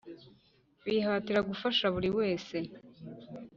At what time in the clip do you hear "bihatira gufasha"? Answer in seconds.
0.85-1.85